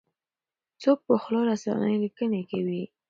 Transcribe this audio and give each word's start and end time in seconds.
څوک 0.81 0.99
په 1.07 1.13
خواله 1.21 1.41
رسنیو 1.49 2.01
لیکنې 2.03 2.41
کوي؟ 2.49 2.83